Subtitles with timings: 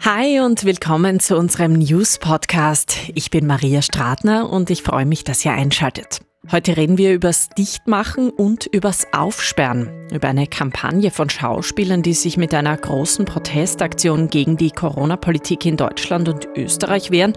[0.00, 2.96] Hi und willkommen zu unserem News Podcast.
[3.14, 6.20] Ich bin Maria Stratner und ich freue mich, dass ihr einschaltet.
[6.52, 12.36] Heute reden wir übers Dichtmachen und übers Aufsperren, über eine Kampagne von Schauspielern, die sich
[12.36, 17.32] mit einer großen Protestaktion gegen die Corona-Politik in Deutschland und Österreich wehren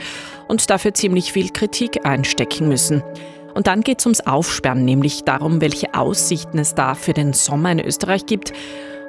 [0.47, 3.01] und dafür ziemlich viel Kritik einstecken müssen.
[3.55, 7.71] Und dann geht es ums Aufsperren, nämlich darum, welche Aussichten es da für den Sommer
[7.71, 8.53] in Österreich gibt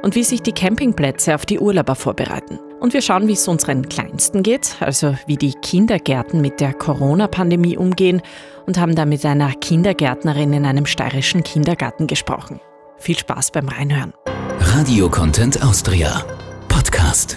[0.01, 2.59] und wie sich die Campingplätze auf die Urlauber vorbereiten.
[2.81, 7.77] Und wir schauen, wie es unseren Kleinsten geht, also wie die Kindergärten mit der Corona-Pandemie
[7.77, 8.23] umgehen
[8.67, 12.59] und haben da mit einer Kindergärtnerin in einem steirischen Kindergarten gesprochen.
[12.97, 14.15] Viel Spaß beim Reinhören.
[14.61, 16.25] Radio Content Austria
[16.69, 17.37] Podcast.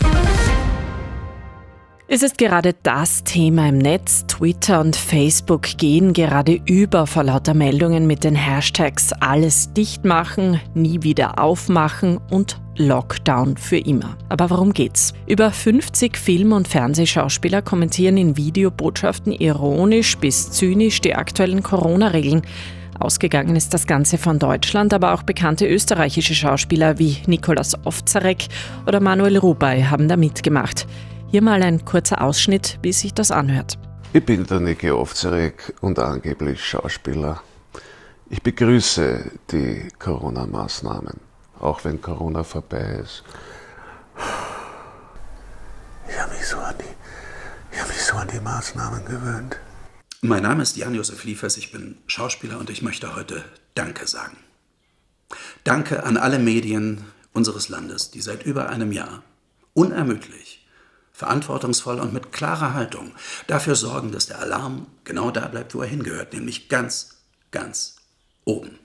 [2.10, 4.26] Es ist gerade das Thema im Netz.
[4.28, 10.60] Twitter und Facebook gehen gerade über vor lauter Meldungen mit den Hashtags alles dicht machen,
[10.74, 14.18] nie wieder aufmachen und Lockdown für immer.
[14.28, 15.14] Aber worum geht's?
[15.28, 22.42] Über 50 Film- und Fernsehschauspieler kommentieren in Videobotschaften ironisch bis zynisch die aktuellen Corona-Regeln.
[23.00, 28.48] Ausgegangen ist das Ganze von Deutschland, aber auch bekannte österreichische Schauspieler wie Nikolaus Ofzarek
[28.86, 30.86] oder Manuel Rubey haben da mitgemacht.
[31.34, 33.80] Hier mal ein kurzer Ausschnitt, wie sich das anhört.
[34.14, 37.42] Ich bin der Niki Ovzarek und angeblich Schauspieler.
[38.30, 41.20] Ich begrüße die Corona-Maßnahmen,
[41.60, 43.24] auch wenn Corona vorbei ist.
[46.08, 49.58] Ich habe mich, so an die, hab mich so an die Maßnahmen gewöhnt.
[50.22, 54.38] Mein Name ist Jan-Josef Liefers, ich bin Schauspieler und ich möchte heute Danke sagen.
[55.64, 59.24] Danke an alle Medien unseres Landes, die seit über einem Jahr
[59.74, 60.63] unermüdlich
[61.14, 63.12] verantwortungsvoll und mit klarer Haltung
[63.48, 67.18] dafür sorgen, dass der Alarm genau da bleibt, wo er hingehört, nämlich ganz,
[67.52, 67.96] ganz
[68.46, 68.80] oben.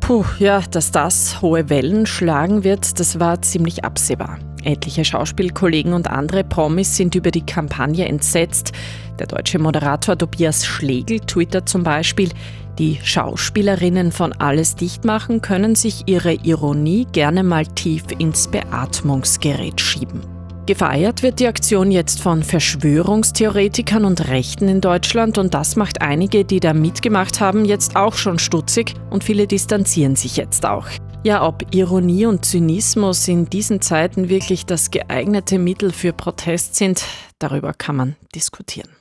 [0.00, 4.38] Puh, ja, dass das hohe Wellen schlagen wird, das war ziemlich absehbar.
[4.62, 8.72] Etliche Schauspielkollegen und andere Promis sind über die Kampagne entsetzt.
[9.18, 12.30] Der deutsche Moderator Tobias Schlegel twittert zum Beispiel,
[12.78, 19.80] die Schauspielerinnen von Alles dicht machen können sich ihre Ironie gerne mal tief ins Beatmungsgerät
[19.80, 20.35] schieben.
[20.66, 26.44] Gefeiert wird die Aktion jetzt von Verschwörungstheoretikern und Rechten in Deutschland und das macht einige,
[26.44, 30.88] die da mitgemacht haben, jetzt auch schon stutzig und viele distanzieren sich jetzt auch.
[31.22, 37.04] Ja, ob Ironie und Zynismus in diesen Zeiten wirklich das geeignete Mittel für Protest sind,
[37.38, 38.95] darüber kann man diskutieren.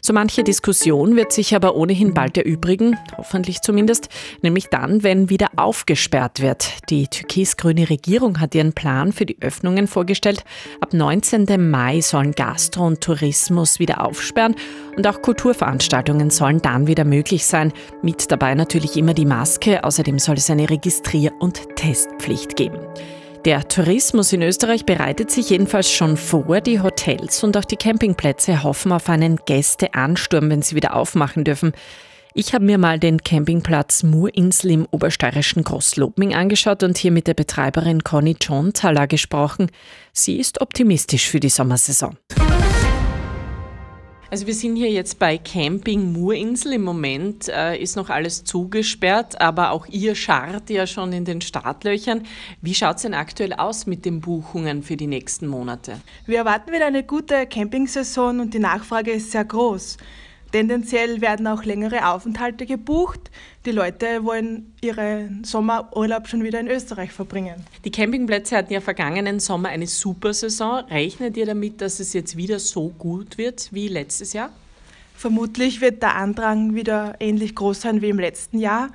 [0.00, 4.08] So manche Diskussion wird sich aber ohnehin bald erübrigen, hoffentlich zumindest,
[4.42, 6.88] nämlich dann, wenn wieder aufgesperrt wird.
[6.90, 10.44] Die türkis-grüne Regierung hat ihren Plan für die Öffnungen vorgestellt.
[10.80, 11.70] Ab 19.
[11.70, 14.54] Mai sollen Gastro und Tourismus wieder aufsperren
[14.96, 17.72] und auch Kulturveranstaltungen sollen dann wieder möglich sein.
[18.02, 19.84] Mit dabei natürlich immer die Maske.
[19.84, 22.78] Außerdem soll es eine Registrier- und Testpflicht geben.
[23.44, 26.60] Der Tourismus in Österreich bereitet sich jedenfalls schon vor.
[26.60, 31.72] Die Hotels und auch die Campingplätze hoffen auf einen Gästeansturm, wenn sie wieder aufmachen dürfen.
[32.34, 37.34] Ich habe mir mal den Campingplatz Murinsel im obersteirischen Großlobming angeschaut und hier mit der
[37.34, 39.70] Betreiberin Conny Johnthaler gesprochen.
[40.12, 42.16] Sie ist optimistisch für die Sommersaison.
[44.30, 46.74] Also wir sind hier jetzt bei Camping Murinsel.
[46.74, 51.40] Im Moment äh, ist noch alles zugesperrt, aber auch ihr scharrt ja schon in den
[51.40, 52.24] Startlöchern.
[52.60, 55.98] Wie schaut es denn aktuell aus mit den Buchungen für die nächsten Monate?
[56.26, 59.96] Wir erwarten wieder eine gute Campingsaison und die Nachfrage ist sehr groß.
[60.52, 63.30] Tendenziell werden auch längere Aufenthalte gebucht.
[63.68, 67.66] Die Leute wollen ihren Sommerurlaub schon wieder in Österreich verbringen.
[67.84, 70.86] Die Campingplätze hatten ja vergangenen Sommer eine super Saison.
[70.86, 74.48] Rechnet ihr damit, dass es jetzt wieder so gut wird wie letztes Jahr?
[75.14, 78.88] Vermutlich wird der Andrang wieder ähnlich groß sein wie im letzten Jahr.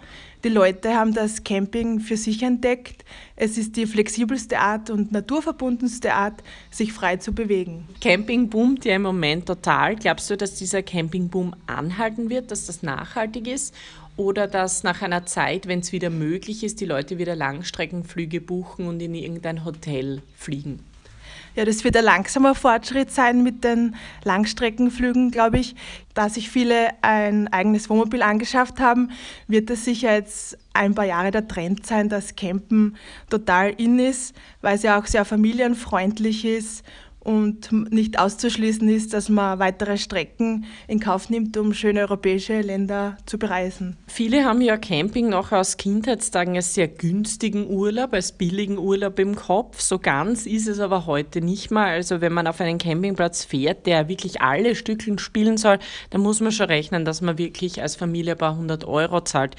[0.44, 3.06] Die Leute haben das Camping für sich entdeckt.
[3.36, 7.88] Es ist die flexibelste Art und naturverbundenste Art, sich frei zu bewegen.
[8.02, 9.96] Camping boomt ja im Moment total.
[9.96, 13.74] Glaubst du, dass dieser Campingboom anhalten wird, dass das nachhaltig ist?
[14.16, 18.88] Oder dass nach einer Zeit, wenn es wieder möglich ist, die Leute wieder Langstreckenflüge buchen
[18.88, 20.80] und in irgendein Hotel fliegen?
[21.56, 25.76] Ja, das wird ein langsamer Fortschritt sein mit den Langstreckenflügen, glaube ich.
[26.16, 29.12] Da sich viele ein eigenes Wohnmobil angeschafft haben,
[29.48, 32.98] wird das sicher jetzt ein paar Jahre der Trend sein, dass Campen
[33.30, 36.84] total in ist, weil es ja auch sehr familienfreundlich ist
[37.24, 43.18] und nicht auszuschließen ist, dass man weitere Strecken in Kauf nimmt, um schöne europäische Länder
[43.26, 43.98] zu bereisen.
[44.08, 49.36] Viele haben ja Camping noch aus Kindheitstagen als sehr günstigen Urlaub, als billigen Urlaub im
[49.36, 49.80] Kopf.
[49.80, 51.84] So ganz ist es aber heute nicht mehr.
[51.84, 55.80] Also wenn man auf einen Campingplatz fährt, der wirklich alle Stückeln spielen soll,
[56.10, 59.56] dann muss man schon rechnen, dass man wirklich als Familie ein paar hundert Euro zahlt.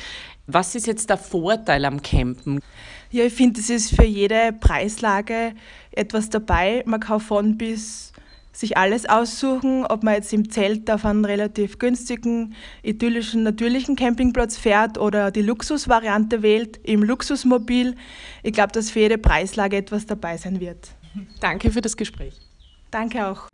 [0.46, 2.60] Was ist jetzt der Vorteil am Campen?
[3.14, 5.52] Ja, ich finde, es ist für jede Preislage
[5.92, 6.82] etwas dabei.
[6.84, 8.12] Man kann von bis
[8.50, 14.56] sich alles aussuchen, ob man jetzt im Zelt auf einen relativ günstigen, idyllischen, natürlichen Campingplatz
[14.56, 17.94] fährt oder die Luxusvariante wählt im Luxusmobil.
[18.42, 20.88] Ich glaube, dass für jede Preislage etwas dabei sein wird.
[21.40, 22.34] Danke für das Gespräch.
[22.90, 23.48] Danke auch.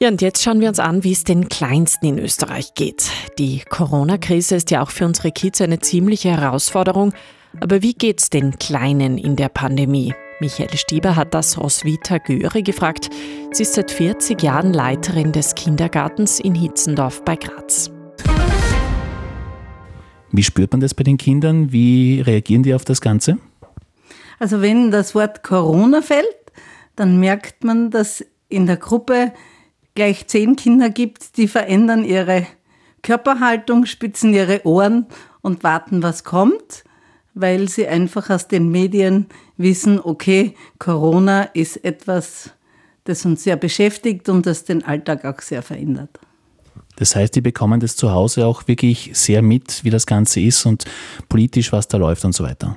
[0.00, 3.08] Ja, und jetzt schauen wir uns an, wie es den Kleinsten in Österreich geht.
[3.38, 7.12] Die Corona-Krise ist ja auch für unsere Kids eine ziemliche Herausforderung.
[7.60, 10.14] Aber wie geht's den Kleinen in der Pandemie?
[10.40, 13.10] Michael Stieber hat das Roswitha Göre gefragt.
[13.52, 17.90] Sie ist seit 40 Jahren Leiterin des Kindergartens in Hitzendorf bei Graz.
[20.30, 21.72] Wie spürt man das bei den Kindern?
[21.72, 23.38] Wie reagieren die auf das Ganze?
[24.38, 26.26] Also wenn das Wort Corona fällt,
[26.94, 29.32] dann merkt man, dass in der Gruppe
[29.94, 32.46] gleich zehn Kinder gibt, die verändern ihre
[33.02, 35.06] Körperhaltung, spitzen ihre Ohren
[35.40, 36.84] und warten, was kommt,
[37.40, 39.26] weil sie einfach aus den Medien
[39.56, 42.50] wissen, okay, Corona ist etwas,
[43.04, 46.18] das uns sehr beschäftigt und das den Alltag auch sehr verändert.
[46.96, 50.66] Das heißt, die bekommen das zu Hause auch wirklich sehr mit, wie das Ganze ist
[50.66, 50.84] und
[51.28, 52.76] politisch, was da läuft und so weiter.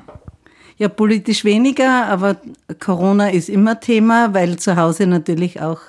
[0.78, 2.38] Ja, politisch weniger, aber
[2.80, 5.80] Corona ist immer Thema, weil zu Hause natürlich auch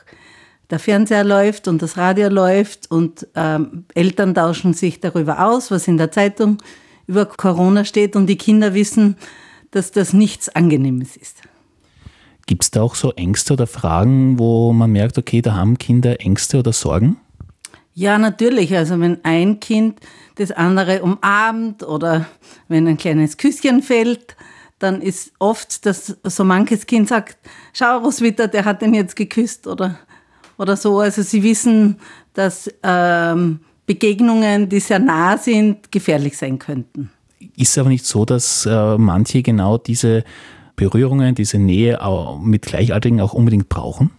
[0.70, 5.86] der Fernseher läuft und das Radio läuft und ähm, Eltern tauschen sich darüber aus, was
[5.86, 6.58] in der Zeitung
[7.06, 9.16] über Corona steht und die Kinder wissen,
[9.70, 11.38] dass das nichts Angenehmes ist.
[12.46, 16.20] Gibt es da auch so Ängste oder Fragen, wo man merkt, okay, da haben Kinder
[16.20, 17.16] Ängste oder Sorgen?
[17.94, 18.74] Ja, natürlich.
[18.76, 20.00] Also wenn ein Kind
[20.36, 22.26] das andere umarmt oder
[22.68, 24.36] wenn ein kleines Küsschen fällt,
[24.78, 27.38] dann ist oft, dass so manches Kind sagt,
[27.72, 29.98] schau, Roswitha, der hat den jetzt geküsst oder
[30.58, 31.00] oder so.
[31.00, 31.98] Also sie wissen,
[32.34, 37.10] dass ähm, Begegnungen, die sehr nah sind, gefährlich sein könnten.
[37.56, 40.24] Ist aber nicht so, dass äh, manche genau diese
[40.76, 41.98] Berührungen, diese Nähe
[42.42, 44.10] mit Gleichaltrigen auch unbedingt brauchen?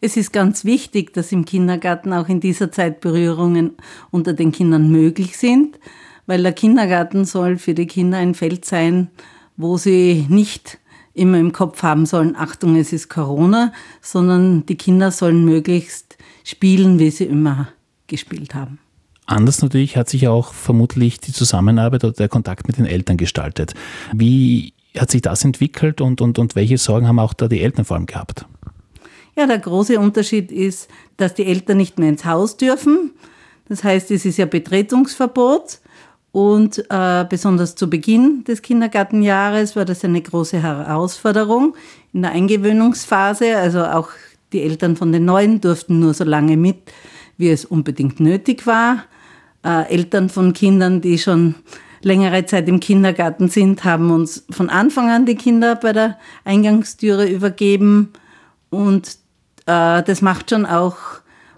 [0.00, 3.72] Es ist ganz wichtig, dass im Kindergarten auch in dieser Zeit Berührungen
[4.10, 5.78] unter den Kindern möglich sind,
[6.26, 9.10] weil der Kindergarten soll für die Kinder ein Feld sein,
[9.56, 10.78] wo sie nicht
[11.14, 16.98] immer im Kopf haben sollen, Achtung, es ist Corona, sondern die Kinder sollen möglichst spielen,
[16.98, 17.68] wie sie immer
[18.06, 18.78] gespielt haben.
[19.26, 23.74] Anders natürlich hat sich auch vermutlich die Zusammenarbeit oder der Kontakt mit den Eltern gestaltet.
[24.12, 27.84] Wie hat sich das entwickelt und, und, und welche Sorgen haben auch da die Eltern
[27.84, 28.46] vor allem gehabt?
[29.36, 33.12] Ja, der große Unterschied ist, dass die Eltern nicht mehr ins Haus dürfen.
[33.68, 35.78] Das heißt, es ist ja Betretungsverbot.
[36.32, 41.74] Und äh, besonders zu Beginn des Kindergartenjahres war das eine große Herausforderung
[42.14, 43.56] in der Eingewöhnungsphase.
[43.56, 44.08] Also auch
[44.52, 46.90] die Eltern von den Neuen durften nur so lange mit,
[47.42, 49.04] wie es unbedingt nötig war.
[49.64, 51.56] Äh, Eltern von Kindern, die schon
[52.00, 57.28] längere Zeit im Kindergarten sind, haben uns von Anfang an die Kinder bei der Eingangstüre
[57.28, 58.12] übergeben.
[58.70, 59.18] Und
[59.66, 60.96] äh, das macht schon auch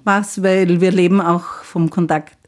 [0.04, 2.38] was, weil wir leben auch vom Kontakt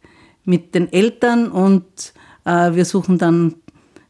[0.44, 2.14] mit den Eltern und
[2.46, 3.56] äh, wir suchen dann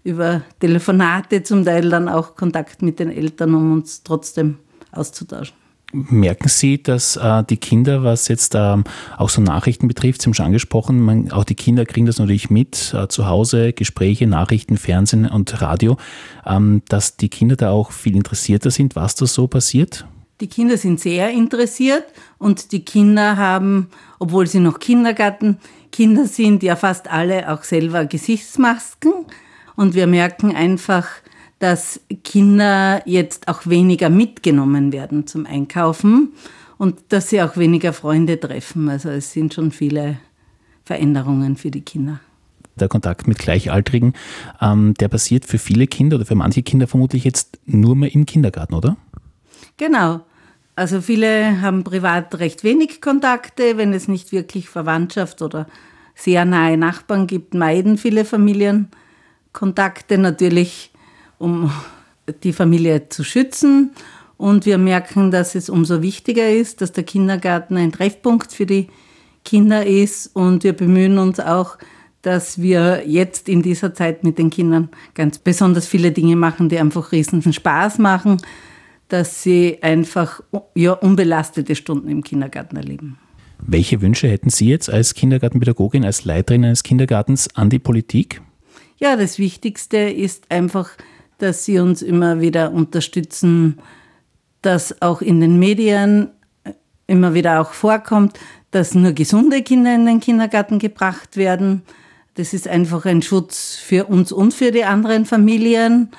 [0.05, 4.59] über Telefonate zum Teil dann auch Kontakt mit den Eltern, um uns trotzdem
[4.93, 5.66] auszutauschen.
[5.93, 8.85] Merken Sie, dass äh, die Kinder, was jetzt ähm,
[9.17, 12.51] auch so Nachrichten betrifft, Sie haben schon angesprochen, man, auch die Kinder kriegen das natürlich
[12.51, 15.97] mit, äh, zu Hause, Gespräche, Nachrichten, Fernsehen und Radio,
[16.45, 20.07] ähm, dass die Kinder da auch viel interessierter sind, was da so passiert?
[20.41, 22.05] Die Kinder sind sehr interessiert
[22.39, 23.89] und die Kinder haben,
[24.19, 25.59] obwohl sie noch Kindergarten
[25.97, 29.13] Kinder sind ja fast alle auch selber Gesichtsmasken
[29.77, 31.07] und wir merken einfach,
[31.59, 36.33] dass Kinder jetzt auch weniger mitgenommen werden zum Einkaufen
[36.79, 38.89] und dass sie auch weniger Freunde treffen.
[38.89, 40.19] Also es sind schon viele
[40.85, 42.21] Veränderungen für die Kinder.
[42.79, 44.13] Der Kontakt mit Gleichaltrigen,
[44.61, 48.27] ähm, der passiert für viele Kinder oder für manche Kinder vermutlich jetzt nur mehr im
[48.27, 48.99] Kindergarten, oder?
[49.79, 50.21] Genau.
[50.75, 55.67] Also viele haben privat recht wenig Kontakte, wenn es nicht wirklich Verwandtschaft oder
[56.15, 58.89] sehr nahe Nachbarn gibt, meiden viele Familien
[59.55, 60.91] Kontakte natürlich,
[61.39, 61.71] um
[62.43, 63.91] die Familie zu schützen.
[64.37, 68.89] Und wir merken, dass es umso wichtiger ist, dass der Kindergarten ein Treffpunkt für die
[69.45, 70.35] Kinder ist.
[70.35, 71.79] Und wir bemühen uns auch,
[72.23, 76.79] dass wir jetzt in dieser Zeit mit den Kindern ganz besonders viele Dinge machen, die
[76.79, 78.39] einfach riesen Spaß machen
[79.09, 80.41] dass sie einfach
[80.75, 83.19] ja, unbelastete Stunden im Kindergarten erleben.
[83.59, 88.43] Welche Wünsche hätten Sie jetzt als Kindergartenpädagogin, als Leiterin eines Kindergartens an die Politik?
[88.99, 90.91] Ja, das Wichtigste ist einfach,
[91.39, 93.81] dass Sie uns immer wieder unterstützen,
[94.63, 96.31] dass auch in den Medien
[97.07, 98.39] immer wieder auch vorkommt,
[98.71, 101.83] dass nur gesunde Kinder in den Kindergarten gebracht werden.
[102.35, 106.11] Das ist einfach ein Schutz für uns und für die anderen Familien.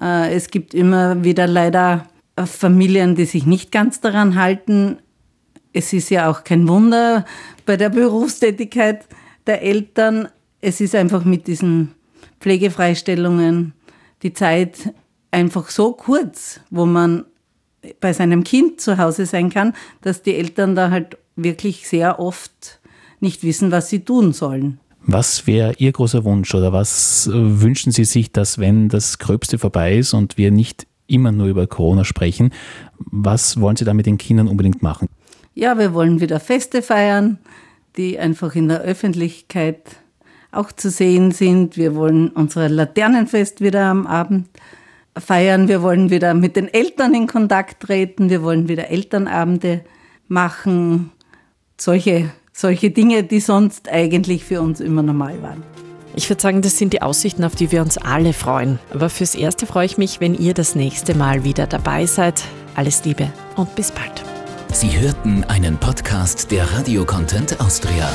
[0.00, 2.06] Äh, es gibt immer wieder leider
[2.44, 4.98] Familien, die sich nicht ganz daran halten.
[5.72, 7.24] Es ist ja auch kein Wunder
[7.66, 9.06] bei der Berufstätigkeit
[9.46, 10.28] der Eltern.
[10.60, 11.94] Es ist einfach mit diesen
[12.40, 13.72] Pflegefreistellungen
[14.24, 14.92] die Zeit
[15.30, 17.24] einfach so kurz, wo man
[18.00, 22.80] bei seinem Kind zu Hause sein kann, dass die Eltern da halt wirklich sehr oft
[23.20, 24.80] nicht wissen, was sie tun sollen.
[25.06, 29.98] Was wäre Ihr großer Wunsch oder was wünschen Sie sich, dass wenn das Gröbste vorbei
[29.98, 32.52] ist und wir nicht immer nur über Corona sprechen,
[32.98, 35.10] was wollen Sie da mit den Kindern unbedingt machen?
[35.54, 37.38] Ja, wir wollen wieder Feste feiern,
[37.96, 39.82] die einfach in der Öffentlichkeit
[40.54, 41.76] auch zu sehen sind.
[41.76, 44.48] Wir wollen unser Laternenfest wieder am Abend
[45.16, 45.68] feiern.
[45.68, 48.30] Wir wollen wieder mit den Eltern in Kontakt treten.
[48.30, 49.84] Wir wollen wieder Elternabende
[50.28, 51.10] machen.
[51.78, 55.62] Solche, solche Dinge, die sonst eigentlich für uns immer normal waren.
[56.16, 58.78] Ich würde sagen, das sind die Aussichten, auf die wir uns alle freuen.
[58.92, 62.42] Aber fürs Erste freue ich mich, wenn ihr das nächste Mal wieder dabei seid.
[62.76, 64.22] Alles Liebe und bis bald.
[64.72, 68.08] Sie hörten einen Podcast der Radio Content Austria.